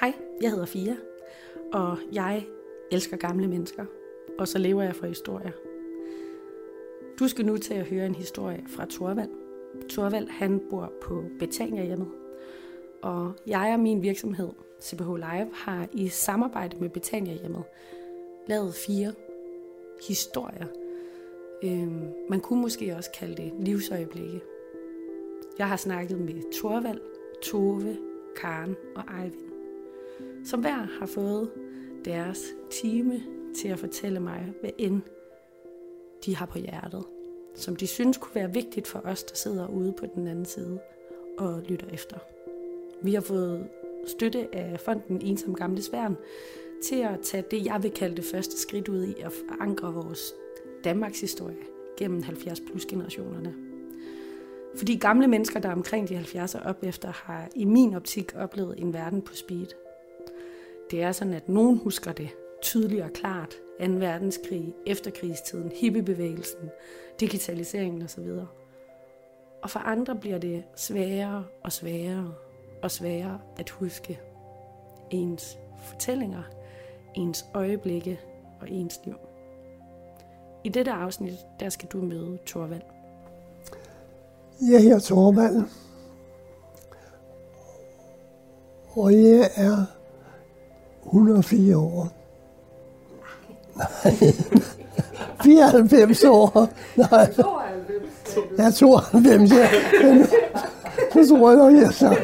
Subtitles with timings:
[0.00, 0.96] Hej, jeg hedder Fia,
[1.72, 2.46] og jeg
[2.92, 3.84] elsker gamle mennesker,
[4.38, 5.50] og så lever jeg for historier.
[7.18, 9.30] Du skal nu til at høre en historie fra Torvald.
[9.88, 12.08] Torvald, han bor på Betania hjemmet,
[13.02, 14.48] og jeg og min virksomhed,
[14.82, 17.64] CBH Live, har i samarbejde med Betania hjemmet
[18.46, 19.12] lavet fire
[20.08, 20.66] historier.
[21.64, 24.40] Øhm, man kunne måske også kalde det livsøjeblikke.
[25.58, 27.00] Jeg har snakket med Torvald,
[27.42, 27.96] Tove,
[28.36, 29.51] Karen og Eivind
[30.44, 31.50] som hver har fået
[32.04, 33.20] deres time
[33.56, 35.02] til at fortælle mig, hvad end
[36.26, 37.04] de har på hjertet,
[37.54, 40.80] som de synes kunne være vigtigt for os, der sidder ude på den anden side
[41.38, 42.18] og lytter efter.
[43.02, 43.68] Vi har fået
[44.06, 46.16] støtte af fonden Ensom Gamle Sværn
[46.84, 50.34] til at tage det, jeg vil kalde det første skridt ud i at forankre vores
[50.84, 51.56] Danmarks historie
[51.96, 53.54] gennem 70 plus generationerne.
[54.76, 58.32] Fordi gamle mennesker, der er omkring de 70 og op efter, har i min optik
[58.36, 59.66] oplevet en verden på speed–
[60.92, 62.28] det er sådan, at nogen husker det
[62.62, 63.54] tydeligt og klart.
[63.80, 63.86] 2.
[63.92, 66.70] verdenskrig, efterkrigstiden, hippiebevægelsen,
[67.20, 68.28] digitaliseringen osv.
[69.62, 72.34] Og for andre bliver det sværere og sværere
[72.82, 74.20] og sværere at huske
[75.10, 76.42] ens fortællinger,
[77.14, 78.20] ens øjeblikke
[78.60, 79.16] og ens liv.
[80.64, 82.82] I dette afsnit, der skal du møde Torvald.
[84.70, 85.64] Jeg hedder Torvald,
[88.90, 90.01] og jeg er
[91.06, 92.08] 104 år.
[93.76, 94.32] Nej.
[95.42, 96.68] 94 år.
[96.96, 97.32] Nej.
[97.32, 98.58] 92.
[98.58, 99.68] Ja, 92, ja.
[100.02, 100.26] Men,
[101.12, 102.16] så tror jeg nok, jeg så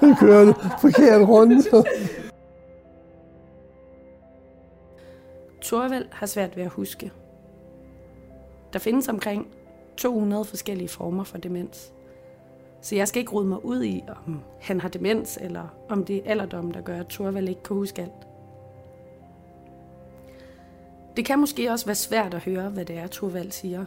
[0.00, 1.66] vi kørte forkert rundt.
[5.62, 7.12] Torvald har svært ved at huske.
[8.72, 9.46] Der findes omkring
[9.96, 11.92] 200 forskellige former for demens.
[12.80, 16.16] Så jeg skal ikke rode mig ud i, om han har demens, eller om det
[16.16, 18.26] er alderdom, der gør, at Torvald ikke kan huske alt.
[21.16, 23.84] Det kan måske også være svært at høre, hvad det er, Torvald siger.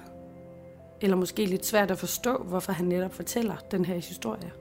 [1.02, 4.52] Eller måske lidt svært at forstå, hvorfor han netop fortæller den her historie.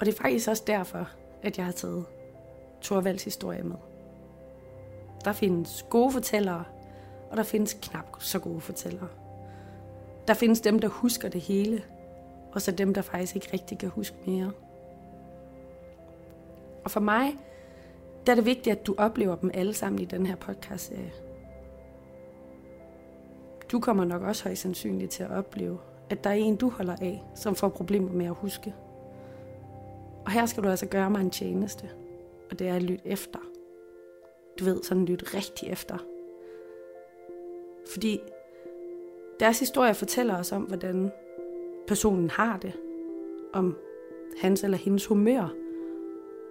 [0.00, 1.08] Og det er faktisk også derfor,
[1.42, 2.04] at jeg har taget
[2.80, 3.76] Torvalds historie med.
[5.24, 6.64] Der findes gode fortællere,
[7.30, 9.08] og der findes knap så gode fortællere.
[10.28, 11.82] Der findes dem, der husker det hele,
[12.56, 14.52] og så dem, der faktisk ikke rigtig kan huske mere.
[16.84, 17.36] Og for mig,
[18.26, 21.22] der er det vigtigt, at du oplever dem alle sammen i den her podcast -serie.
[23.72, 25.78] Du kommer nok også højst sandsynligt til at opleve,
[26.10, 28.74] at der er en, du holder af, som får problemer med at huske.
[30.24, 31.90] Og her skal du altså gøre mig en tjeneste,
[32.50, 33.38] og det er at lytte efter.
[34.58, 35.98] Du ved, sådan lytte rigtig efter.
[37.92, 38.20] Fordi
[39.40, 41.12] deres historie fortæller os om, hvordan
[41.88, 42.72] personen har det,
[43.52, 43.76] om
[44.40, 45.54] hans eller hendes humør.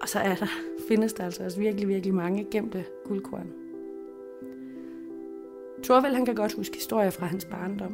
[0.02, 0.48] Og så er der,
[0.88, 3.48] findes der altså også virkelig, virkelig mange gemte guldkorn.
[5.84, 7.94] Torvald han kan godt huske historier fra hans barndom.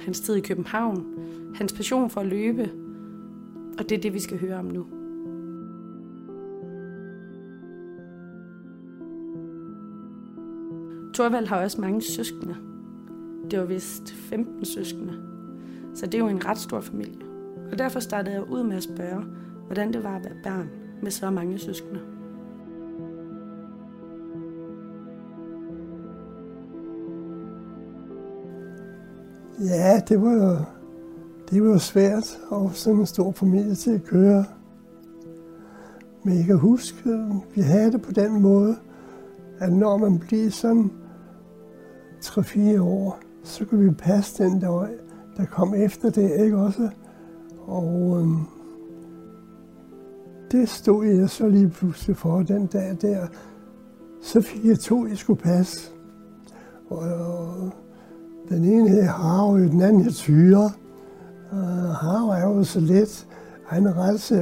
[0.00, 1.06] Hans tid i København,
[1.54, 2.70] hans passion for at løbe,
[3.78, 4.86] og det er det, vi skal høre om nu.
[11.14, 12.56] Torvald har også mange søskende.
[13.50, 15.33] Det var vist 15 søskende.
[15.94, 17.20] Så det er jo en ret stor familie.
[17.72, 19.24] Og derfor startede jeg ud med at spørge,
[19.66, 20.70] hvordan det var at være barn
[21.02, 22.00] med så mange søskende.
[29.60, 30.56] Ja, det var jo,
[31.50, 34.44] det var jo svært at få sådan en stor familie til at køre.
[36.24, 38.76] Men jeg kan huske, at vi havde det på den måde,
[39.58, 40.90] at når man bliver sådan
[42.24, 44.68] 3-4 år, så kan vi passe den der
[45.36, 46.88] der kom efter det, ikke også?
[47.66, 48.40] Og øhm,
[50.52, 53.26] det stod jeg så lige pludselig for den dag der.
[54.22, 55.90] Så fik jeg to, jeg skulle passe.
[56.88, 57.70] Og, og
[58.48, 60.70] den ene hed Harve, den anden hed Tyre.
[61.52, 63.26] Uh, øh, Harve er jo så let.
[63.66, 64.32] Han er ret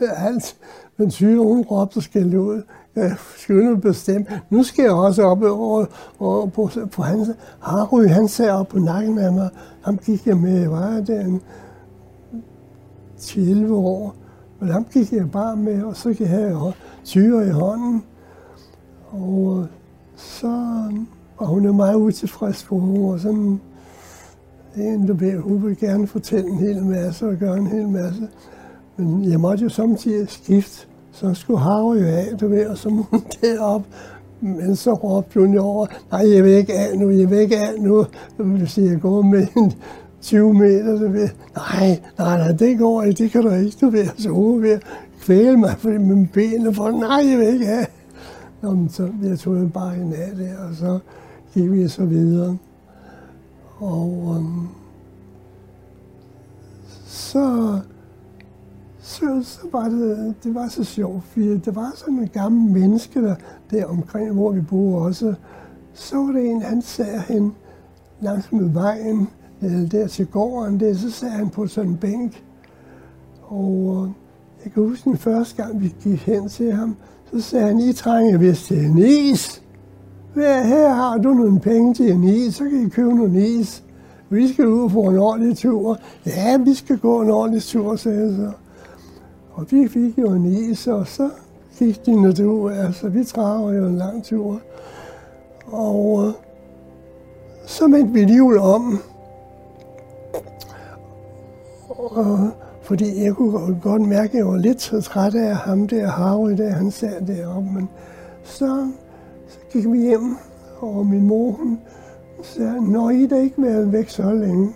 [0.28, 0.56] alt.
[0.96, 2.62] Men Tyre, hun råbte og skældte ud
[2.98, 4.28] jeg skynder bestemt.
[4.50, 5.86] Nu skal jeg også op over,
[6.18, 7.30] over på, på hans...
[7.60, 9.50] Harry, han sad op på nakken af mig.
[9.80, 11.40] Ham gik jeg med, var det en
[13.36, 14.14] 11 år.
[14.60, 16.72] Men ham gik jeg bare med, og så kan jeg have
[17.04, 18.02] tyre i hånden.
[19.10, 19.66] Og
[20.16, 20.48] så
[21.40, 23.60] var hun jo meget utilfreds, på, hun var sådan
[24.76, 28.28] en, der ved, hun ville gerne fortælle en hel masse og gøre en hel masse.
[28.96, 30.87] Men jeg måtte jo samtidig skifte
[31.18, 33.82] så skulle Harry jo af, du ved, og så måtte hun derop.
[34.40, 37.58] Men så råbte hun jo over, nej, jeg vil ikke af nu, jeg vil ikke
[37.58, 38.06] af nu.
[38.36, 39.72] Så vil sige, jeg går med en
[40.20, 41.28] 20 meter, du ved.
[41.56, 44.06] Nej, nej, nej, det går ikke, det kan du ikke, du ved.
[44.16, 44.78] Så hun ved
[45.20, 47.88] kvæle mig for med benene, for nej, jeg vil ikke af.
[48.62, 50.98] Nå, men så jeg tog jeg bare en af det, og så
[51.54, 52.56] gik vi så videre.
[53.78, 54.68] Og um,
[57.06, 57.78] så,
[59.08, 63.22] så, så var det, det var så sjovt, fordi det var sådan en gammel menneske,
[63.22, 63.34] der,
[63.70, 65.34] der omkring, hvor vi boede også.
[65.94, 67.52] Så var det en, han sad hen
[68.20, 69.28] langs med vejen,
[69.62, 72.44] øh, der til gården, der, så sad han på sådan en bænk.
[73.42, 74.10] Og øh,
[74.64, 76.96] jeg kan huske den første gang, vi gik hen til ham,
[77.32, 79.62] så sagde han, I trænger vist til en is.
[80.34, 83.84] Her har du nogle penge til en is, så kan I købe nogle is.
[84.30, 85.98] Vi skal ud på en ordentlig tur.
[86.26, 88.67] Ja, vi skal gå en ordentlig tur, sagde jeg så.
[89.58, 91.30] Og vi fik jo en is, og så
[91.78, 92.70] gik de natur.
[92.70, 94.60] Altså, vi traver jo en lang tur.
[95.66, 96.32] Og øh,
[97.66, 98.98] så vendte vi livet om.
[101.88, 102.50] Og,
[102.82, 106.50] fordi jeg kunne godt mærke, at jeg var lidt så træt af ham der, Harry,
[106.50, 107.70] der han sad deroppe.
[107.74, 107.88] Men
[108.44, 108.90] så,
[109.48, 110.36] så gik vi hjem,
[110.80, 111.78] og min mor, hun
[112.42, 114.74] sagde, når I da ikke været væk så længe.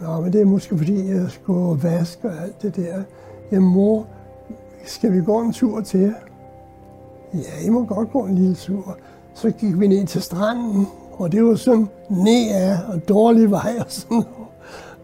[0.00, 3.02] Nå, men det er måske fordi, jeg skulle vaske og alt det der.
[3.52, 4.06] Jamen mor,
[4.84, 6.14] skal vi gå en tur til?
[7.34, 8.96] Ja, I må godt gå en lille tur.
[9.34, 13.86] Så gik vi ned til stranden, og det var sådan ned og dårlig vej og
[13.88, 14.26] sådan noget.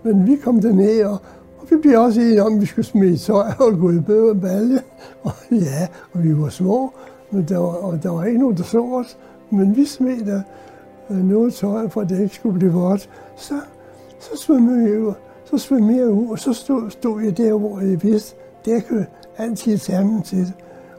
[0.03, 1.19] Men vi kom derned, og,
[1.59, 4.31] og vi blev også enige om, at vi skulle smide tøj og gå i bøde
[4.31, 4.79] og balje.
[5.23, 6.93] Og ja, og vi var små,
[7.31, 9.19] men der var, og der var ikke nogen, der så os.
[9.51, 10.43] Men vi smed der
[11.11, 13.11] øh, noget tøj, for at det ikke skulle blive vådt.
[13.37, 13.55] Så,
[14.21, 15.13] så svømmede vi ud,
[15.51, 19.07] så svømmede jeg ud, og så stod, stod jeg der, hvor jeg vidste, der kunne
[19.39, 20.53] altid tage til det.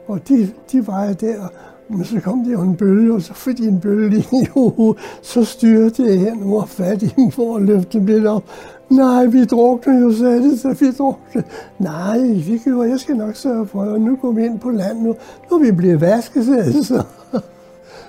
[0.06, 1.48] Og de, de var jeg der,
[1.88, 5.02] men så kom der en bølge, og så fik de en bølge lige i hovedet.
[5.22, 8.44] Så styrte jeg hen og fat i dem for at løfte dem lidt op.
[8.88, 11.42] Nej, vi drukner jo, sagde det, så vi drukner.
[11.78, 14.98] Nej, vi gjorde, jeg skal nok sørge for og nu går vi ind på land
[15.00, 15.16] nu.
[15.50, 17.02] Nu er vi blevet vasket, sagde det så.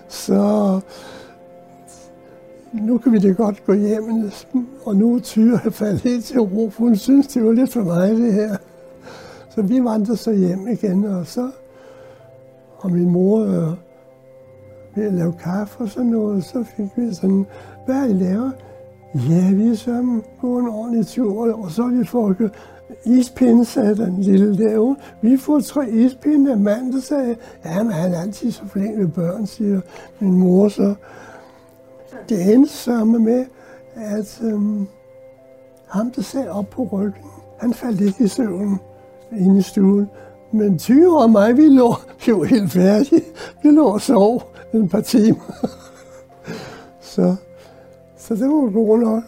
[0.07, 0.79] Så
[2.73, 4.31] nu kan vi det godt gå hjem,
[4.85, 7.83] og nu er Tyre faldet helt til ro, for hun synes, det var lidt for
[7.83, 8.57] meget det her.
[9.50, 11.50] Så vi vandrede så hjem igen, og så
[12.77, 13.73] og min mor øh,
[14.95, 17.45] ved at lave kaffe og sådan noget, så fik vi sådan,
[17.85, 18.51] hvad I laver?
[19.15, 22.51] Ja, vi er sammen på en ordentlig tur, og så har vi fået
[23.06, 24.95] ispinde, sagde den lille derovre.
[25.21, 27.35] Vi får tre ispinde af mand, der sagde,
[27.65, 29.81] ja, men han er altid så flink ved børn, siger
[30.19, 30.95] min mor så.
[32.29, 33.45] Det endte sammen med,
[33.95, 34.87] at øhm,
[35.87, 37.23] ham, der sad op på ryggen,
[37.59, 38.79] han faldt lidt i søvn
[39.31, 40.09] inde i stuen.
[40.51, 41.95] Men Tyre og mig, vi lå,
[42.27, 43.23] jo helt færdige.
[43.63, 45.67] Vi lå og sov en par timer.
[47.13, 47.35] så,
[48.17, 49.23] så det var god nok.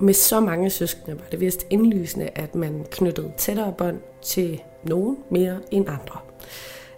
[0.00, 5.16] Med så mange søskende var det vist indlysende, at man knyttede tættere bånd til nogen
[5.30, 6.18] mere end andre.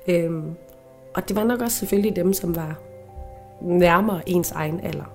[0.09, 0.55] Øhm,
[1.15, 2.79] og det var nok også selvfølgelig dem, som var
[3.61, 5.13] nærmer ens egen alder.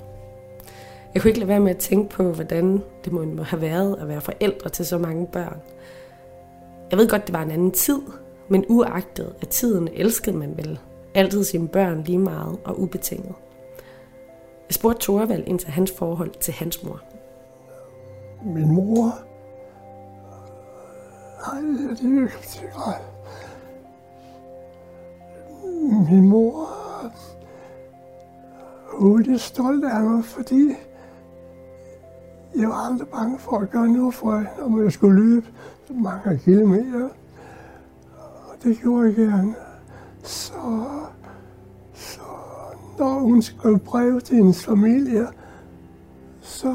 [1.13, 4.07] Jeg kunne ikke lade være med at tænke på, hvordan det må have været at
[4.07, 5.57] være forældre til så mange børn.
[6.91, 8.01] Jeg ved godt, det var en anden tid,
[8.49, 10.79] men uagtet af tiden elskede man vel
[11.15, 13.33] altid sine børn lige meget og ubetinget.
[14.67, 17.01] Jeg spurgte Thorvald ind til hans forhold til hans mor.
[18.45, 19.13] Min mor...
[21.47, 22.31] Nej, det er ikke
[26.11, 26.67] Min mor
[29.01, 30.71] utrolig stolt af mig, fordi
[32.55, 35.47] jeg var aldrig bange for at gøre noget for om jeg skulle løbe
[35.89, 37.09] mange kilometer
[38.63, 39.55] det gjorde jeg gerne.
[40.23, 40.53] Så,
[41.93, 42.21] så
[42.99, 45.27] når hun skrev brev til hendes familie,
[46.41, 46.73] så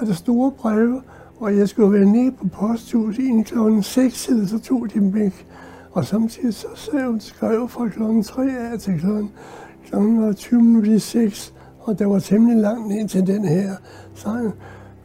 [0.00, 1.02] var der store breve,
[1.40, 3.80] og jeg skulle være nede på posthuset i kl.
[3.82, 4.14] 6,
[4.46, 5.46] så tog de dem væk.
[5.92, 8.22] Og samtidig så sagde hun skrev fra kl.
[8.22, 9.00] 3 af til
[9.84, 13.74] klokken, klokken 20 minutter 6, og der var temmelig langt ind til den her.
[14.14, 14.54] sang.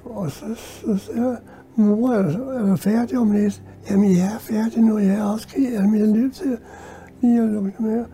[0.05, 1.37] og så, så sagde jeg,
[1.75, 3.63] mor er, er færdig om lidt.
[3.89, 6.57] Jamen, jeg er færdig nu, jeg er også krig, jamen, jeg er nødt til
[7.21, 8.05] lige at lukke med.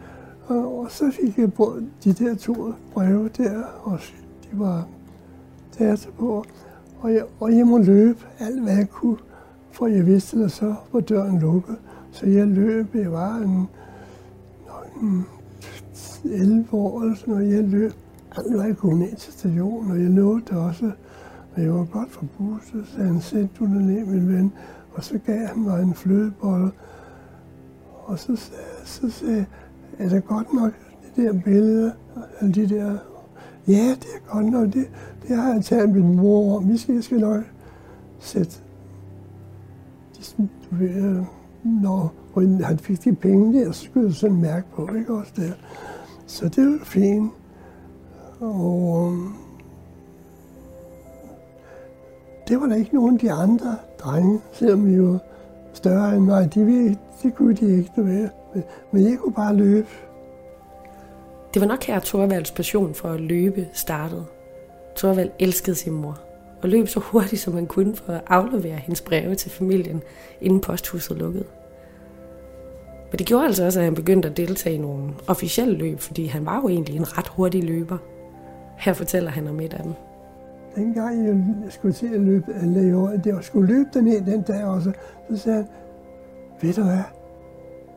[0.48, 4.00] Og, og så fik jeg brugt de der to breve der, og
[4.44, 4.88] de var
[5.80, 6.46] der på.
[7.00, 9.18] Og jeg, og jeg må løbe alt, hvad jeg kunne,
[9.72, 11.76] for jeg vidste, at så var døren lukket.
[12.12, 13.68] Så jeg løb, jeg var en,
[15.02, 15.26] en
[16.26, 17.54] 11 år eller sådan noget.
[17.54, 17.92] Jeg løb
[18.38, 20.92] alt, hvad jeg kunne ind til stationen, og jeg nåede det også.
[21.56, 24.54] Men jeg var godt forbruset, så han sendte du ned, min ven.
[24.94, 26.72] Og så gav han mig en flødebolle.
[28.04, 29.46] Og så sagde, så sagde
[30.00, 30.74] er det godt nok,
[31.16, 31.94] det der billede,
[32.40, 32.98] alle de der...
[33.68, 34.90] Ja, det er godt nok, det,
[35.28, 36.70] det har jeg talt med min mor om.
[36.70, 37.44] Vi skal, jeg skal nok
[38.20, 38.56] sætte
[40.18, 41.24] de, du ved,
[41.66, 42.14] når
[42.64, 45.52] han fik de penge der, så skulle jeg sådan mærke på, ikke også der.
[46.28, 47.32] Så det var fint.
[48.40, 49.34] Og øhm,
[52.48, 55.20] det var der ikke nogen af de andre drenge, selvom vi var
[55.74, 56.54] større end mig.
[56.54, 58.02] De, ville, det kunne de ikke, du
[58.92, 59.88] Men jeg kunne bare løbe.
[61.54, 64.26] Det var nok her, at Thorvalds passion for at løbe startede.
[64.96, 66.25] Thorvald elskede sin mor
[66.66, 70.04] og løb så hurtigt, som han kunne for at aflevere hendes breve til familien,
[70.42, 71.46] inden posthuset lukkede.
[73.12, 76.26] Men det gjorde altså også, at han begyndte at deltage i nogle officielle løb, fordi
[76.26, 77.98] han var jo egentlig en ret hurtig løber.
[78.78, 79.94] Her fortæller han om et af dem.
[80.76, 84.92] Dengang jeg skulle til at løbe, eller jeg skulle løbe derned den dag også,
[85.30, 85.68] så sagde han,
[86.62, 87.04] ved du hvad,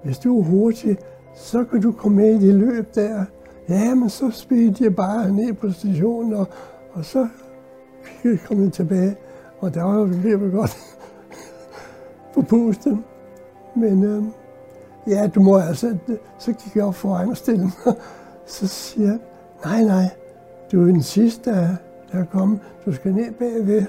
[0.04, 0.96] hvis du er hurtig,
[1.36, 3.24] så kan du komme med i det løb der.
[3.68, 6.48] Ja, men så spillede jeg bare ned på stationen, og,
[6.92, 7.28] og så
[8.02, 9.16] fik jeg kommet tilbage.
[9.60, 10.78] Og der var jeg virkelig godt
[12.34, 13.04] på pusten.
[13.76, 14.22] Men øh,
[15.06, 15.96] ja, du må altså,
[16.38, 17.94] så gik jeg op foran og stille mig.
[18.46, 19.18] Så siger jeg,
[19.64, 20.10] nej, nej,
[20.72, 21.68] du er den sidste, der,
[22.12, 22.60] der er kommet.
[22.86, 23.86] Du skal ned bagved.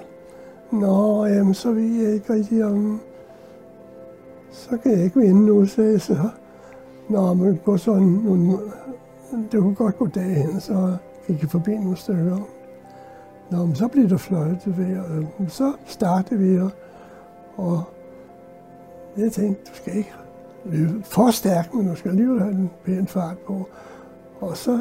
[0.72, 3.01] Nå, jamen, så ved jeg ikke rigtig om...
[4.51, 6.30] Så kan jeg ikke vinde nu, sagde jeg så.
[7.10, 8.58] Nå, men gå sådan nogle...
[9.51, 10.98] Det kunne godt gå dagen, så
[11.28, 12.38] gik jeg forbi nogle stykker.
[13.51, 16.70] Nå, men så blev der fløjtet ved, og øh, så startede vi, og,
[17.58, 17.84] og
[19.18, 20.13] jeg tænkte, du skal ikke
[20.65, 23.68] løbe for stærkt, men du skal alligevel have en pæn fart på.
[24.39, 24.79] Og så,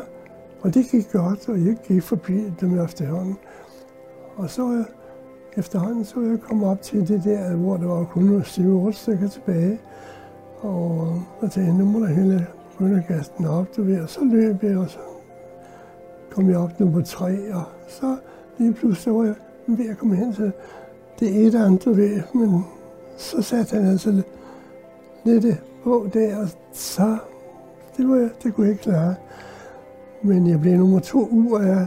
[0.60, 3.38] og det gik godt, og jeg gik forbi dem efterhånden.
[4.36, 4.84] Og så
[5.56, 9.80] efterhånden så jeg kom op til det der, hvor der var kun 7-8 stykker tilbage.
[10.60, 12.46] Og jeg tænkte, nu må der hele
[12.78, 14.00] begynde op, du ved.
[14.00, 14.98] Og så løb jeg, og så
[16.30, 18.16] kom jeg op nummer tre, og så
[18.58, 19.34] lige pludselig var jeg
[19.66, 20.52] ved at komme hen til
[21.20, 22.22] det et du ved.
[22.34, 22.64] Men
[23.16, 24.22] så satte han altså
[25.24, 27.16] lidt på der, og så
[27.96, 29.14] det, var jeg, det kunne jeg ikke klare.
[30.22, 31.86] Men jeg blev nummer to uger af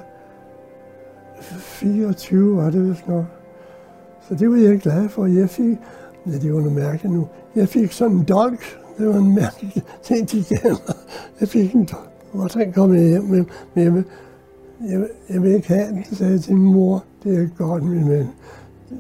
[1.42, 3.26] 24, var det vist nok.
[4.28, 5.26] Så det var jeg glad for.
[5.26, 5.78] Jeg fik,
[6.26, 8.80] ja, det var noget mærkeligt nu, jeg fik sådan en dolk.
[8.98, 10.96] Det var en mærkelig ting, de gav mig.
[11.40, 14.04] Jeg fik en dolk, og så kom jeg hjem med, med, med
[14.90, 17.04] jeg, jeg vil ikke have den, sagde jeg til min mor.
[17.24, 18.28] Det er godt, min ven.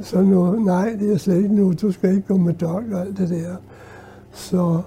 [0.01, 1.73] Så nu, nej, det er slet ikke nu.
[1.73, 3.55] Du skal ikke gå med dolk og alt det der.
[4.33, 4.81] Så,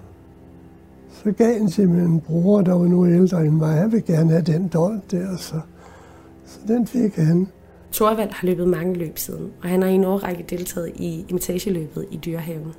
[1.10, 3.74] så gav den til min bror, der var nu ældre end mig.
[3.74, 5.60] Han vil gerne have den dolk der, så,
[6.46, 7.48] så den fik han.
[7.92, 12.06] Thorvald har løbet mange løb siden, og han har i en årrække deltaget i imitageløbet
[12.10, 12.72] i Dyrehaven.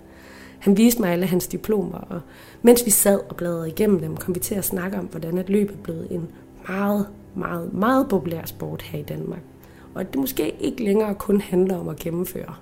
[0.59, 2.21] Han viste mig alle hans diplomer, og
[2.61, 5.49] mens vi sad og bladrede igennem dem, kom vi til at snakke om, hvordan et
[5.49, 6.27] løb er blevet en
[6.67, 9.41] meget meget, meget populær sport her i Danmark.
[9.93, 12.55] Og at det måske ikke længere kun handler om at gennemføre,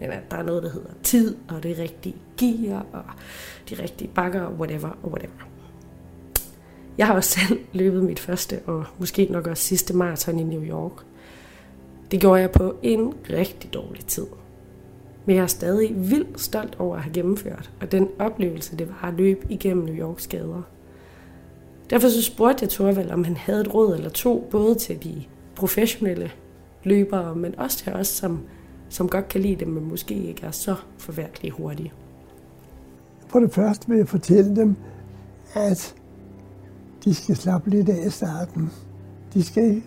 [0.00, 3.02] men at der er noget, der hedder tid, og det rigtige gear, og
[3.70, 5.48] de rigtige bakker, whatever, og whatever.
[6.98, 10.62] Jeg har også selv løbet mit første, og måske nok også sidste maraton i New
[10.62, 11.04] York.
[12.10, 14.26] Det gjorde jeg på en rigtig dårlig tid.
[15.26, 19.08] Men jeg er stadig vildt stolt over at have gennemført, og den oplevelse, det var
[19.08, 20.62] at løbe igennem New Yorks gader–
[21.90, 25.22] Derfor så spurgte jeg Thorvald, om han havde et råd eller to, både til de
[25.54, 26.30] professionelle
[26.84, 28.40] løbere, men også til os, som,
[28.88, 31.92] som godt kan lide dem, men måske ikke er så forværkelige hurtige.
[33.28, 34.76] For det første vil jeg fortælle dem,
[35.54, 35.94] at
[37.04, 38.70] de skal slappe lidt af i starten.
[39.34, 39.82] De skal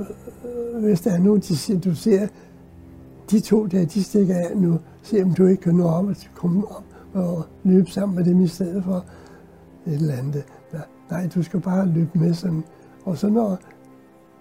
[0.00, 2.28] øh, hvis der er nogen, de siger, du ser,
[3.30, 6.16] de to der, de stikker af nu, se om du ikke kan nå op og
[6.34, 6.84] komme op
[7.14, 9.04] og løbe sammen med dem i stedet for
[9.86, 10.44] et eller andet.
[11.10, 12.64] Nej, du skal bare løbe med sådan.
[13.04, 13.58] Og så når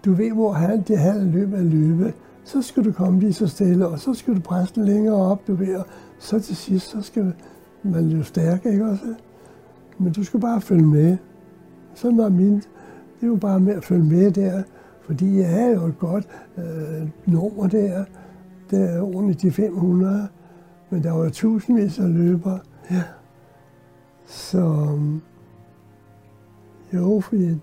[0.05, 3.47] du ved, hvor han, det her løb er løbe, så skal du komme lige så
[3.47, 5.85] stille, og så skal du presse den længere op, du ved, og
[6.19, 7.33] så til sidst, så skal
[7.83, 9.15] man løbe stærk, ikke også?
[9.97, 11.17] Men du skal bare følge med.
[11.95, 12.55] Sådan var min.
[12.55, 14.63] Det er jo bare med at følge med der,
[15.01, 18.05] fordi jeg havde jo et godt øh, nummer der.
[18.71, 20.27] Det er ordentligt de 500,
[20.89, 22.59] men der var jo tusindvis af løbere.
[22.91, 23.03] Ja.
[24.27, 24.89] Så
[26.93, 27.57] jo, fordi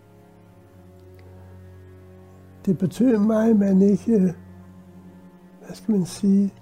[2.67, 4.19] det betød mig, at man ikke,
[5.67, 6.55] hvad skal man sige,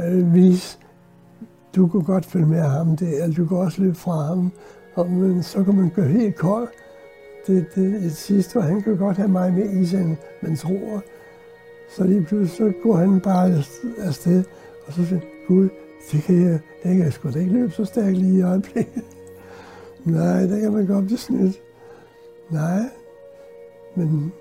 [0.00, 0.78] øh, vise,
[1.76, 4.52] du kunne godt følge med ham der, eller du kan også løbe fra ham,
[4.94, 6.68] og, men så kan man gå helt kold.
[7.46, 11.02] Det, det, det sidste var, han kan godt have mig med i sin, man tror.
[11.96, 13.62] Så lige pludselig så går han bare
[13.98, 14.44] afsted,
[14.86, 15.68] og så siger Gud,
[16.12, 19.02] det kan jeg, jeg kan sgu da ikke løbe så stærkt lige i øjeblikket.
[20.04, 21.60] Nej, der kan man godt blive snydt.
[22.50, 22.82] Nej,
[23.94, 24.32] men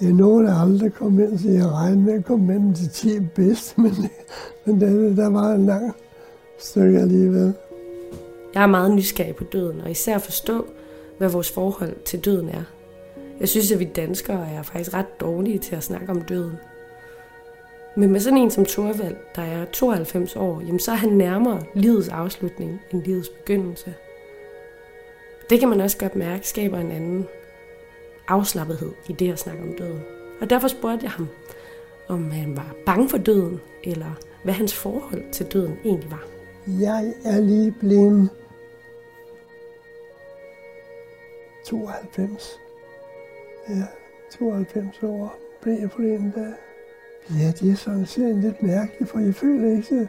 [0.00, 3.20] jeg nåede aldrig at komme ind, så jeg regnede med at komme ind til 10
[3.34, 3.92] bedste, men,
[4.64, 5.96] men der, der var en lang
[6.58, 7.54] stykke alligevel.
[8.54, 10.66] Jeg er meget nysgerrig på døden, og især forstå,
[11.18, 12.62] hvad vores forhold til døden er.
[13.40, 16.52] Jeg synes, at vi danskere er faktisk ret dårlige til at snakke om døden.
[17.96, 21.62] Men med sådan en som Thorvald, der er 92 år, jamen så er han nærmere
[21.74, 23.94] livets afslutning end livets begyndelse.
[25.50, 27.26] Det kan man også godt mærke skaber en anden
[28.28, 30.00] afslappethed i det at snakke om døden.
[30.40, 31.28] Og derfor spurgte jeg ham,
[32.08, 36.24] om han var bange for døden, eller hvad hans forhold til døden egentlig var.
[36.80, 38.30] Jeg er lige blevet
[41.64, 42.60] 92.
[43.68, 43.82] Ja,
[44.38, 46.52] 92 år blev jeg på den dag.
[47.40, 50.08] Ja, det er sådan set lidt mærkeligt, for jeg føler ikke,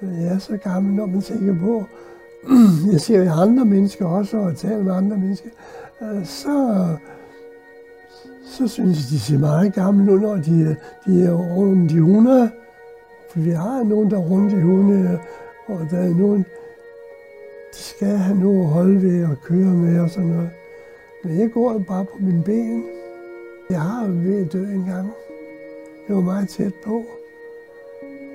[0.00, 1.84] at jeg er så gammel, når man tænker på,
[2.92, 5.50] jeg ser jo andre mennesker også, og taler med andre mennesker,
[6.02, 6.86] øh, så,
[8.44, 12.50] så synes jeg, de ser meget gamle ud, når de, de er rundt de 100.
[13.30, 15.20] For vi har nogen, der er rundt i 100,
[15.66, 16.44] og der er nogen,
[17.72, 20.50] de skal have noget at holde ved og køre med og sådan noget.
[21.24, 22.84] Men jeg går bare på mine ben.
[23.70, 25.12] Jeg har ved at dø en gang.
[26.06, 27.04] Det var meget tæt på.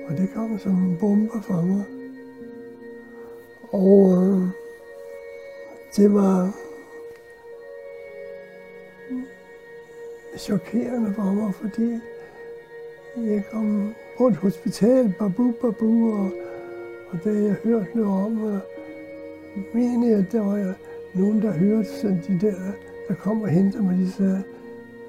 [0.08, 1.95] Og det kom som en bombe for mig.
[3.76, 4.42] Og øh,
[5.96, 6.52] det var
[10.38, 11.98] chokerende for mig, fordi
[13.16, 16.30] jeg kom på et hospital, babu, babu, og,
[17.10, 18.60] og da jeg hørte noget om, og
[19.74, 20.74] mener at der var
[21.14, 22.56] nogen, der hørte sådan de der,
[23.08, 24.42] der kom og hentede mig, de sagde,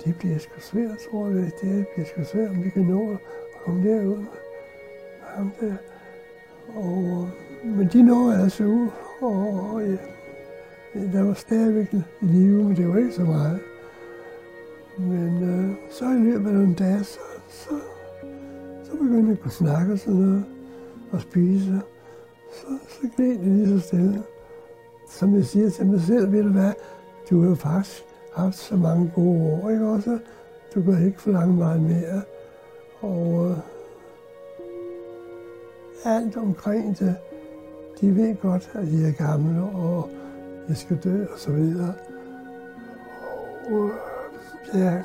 [0.05, 1.51] det bliver sgu svært, tror jeg.
[1.61, 3.17] Det bliver sgu svært, om vi kan nå at
[3.65, 4.25] komme derud med
[5.21, 5.75] ham der.
[6.75, 8.87] Og, øh, men de nåede altså ud,
[9.21, 9.97] og, og ja,
[11.13, 13.59] der var stadigvæk live, men det var ikke så meget.
[14.97, 17.69] Men øh, så i løbet af nogle dage, så, så,
[18.83, 20.45] så begyndte jeg at kunne snakke og sådan noget,
[21.11, 21.81] og spise.
[22.53, 24.23] Så, så gled det lige så stille.
[25.09, 26.71] Som jeg siger til mig selv, ved du hvad,
[27.29, 30.19] du har faktisk haft så mange gode år, ikke også?
[30.75, 32.21] Du kan ikke forlange meget mere.
[33.01, 33.57] Og øh,
[36.05, 37.15] alt omkring det,
[38.01, 40.09] de ved godt, at jeg er gammel, og
[40.69, 41.93] jeg skal dø, og så videre.
[43.69, 45.03] Og øh, ja,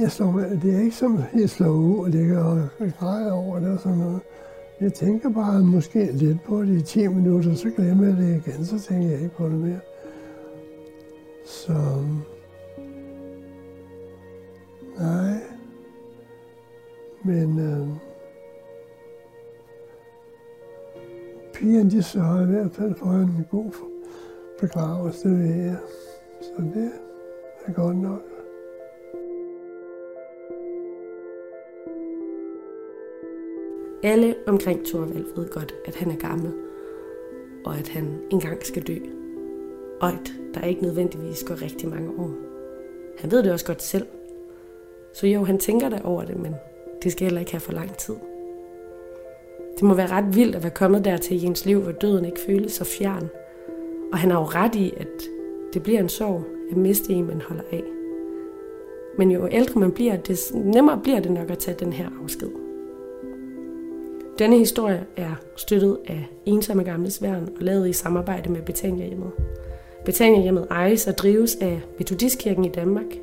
[0.00, 3.68] jeg slår, det er ikke som, jeg slår ud og ligger og græder over det
[3.68, 4.20] og sådan noget.
[4.80, 8.64] Jeg tænker bare måske lidt på det i 10 minutter, så glemmer jeg det igen,
[8.64, 9.80] så tænker jeg ikke på det mere.
[11.46, 12.04] Så...
[14.98, 15.40] Nej.
[17.24, 17.58] Men...
[17.58, 18.07] Øh,
[21.58, 23.72] pigerne, de sørger i hvert fald for en god
[24.60, 25.76] begravelse, det ved.
[26.40, 26.90] Så det
[27.66, 28.22] er godt nok.
[34.02, 36.52] Alle omkring Thorvald ved godt, at han er gammel,
[37.64, 38.96] og at han engang skal dø.
[40.00, 42.30] Og at der ikke nødvendigvis går rigtig mange år.
[43.18, 44.06] Han ved det også godt selv.
[45.14, 46.54] Så jo, han tænker da over det, men
[47.02, 48.14] det skal heller ikke have for lang tid.
[49.78, 52.40] Det må være ret vildt at være kommet dertil i ens liv, hvor døden ikke
[52.40, 53.28] føles så fjern.
[54.12, 55.22] Og han har jo ret i, at
[55.74, 57.82] det bliver en sorg at miste en, man holder af.
[59.18, 62.50] Men jo ældre man bliver, des nemmere bliver det nok at tage den her afsked.
[64.38, 69.30] Denne historie er støttet af Ensomme Gamle Sværn og lavet i samarbejde med Betania Hjemmet.
[70.04, 73.18] Betania Hjemmet ejes og drives af Metodistkirken i Danmark.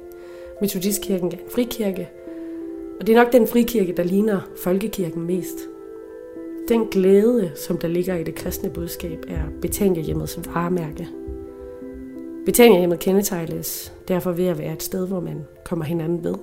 [0.61, 2.09] Metodistkirken er en frikirke,
[2.99, 5.57] og det er nok den frikirke, der ligner folkekirken mest.
[6.69, 11.07] Den glæde, som der ligger i det kristne budskab, er Betania Hjemmets varemærke.
[12.45, 16.35] Betania Hjemmet kendetegnes derfor ved at være et sted, hvor man kommer hinanden ved.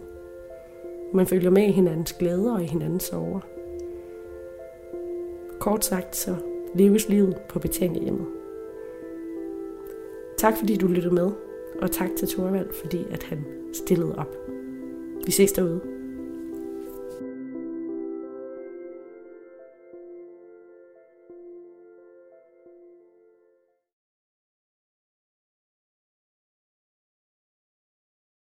[1.14, 3.40] Man følger med i hinandens glæder og i hinandens sorger.
[5.58, 6.34] Kort sagt, så
[6.74, 8.26] leves livet på Betania-hjemmet.
[10.38, 11.30] Tak fordi du lyttede med,
[11.82, 14.36] og tak til Thorvald, fordi at han stillede op.
[15.26, 15.91] Vi ses derude.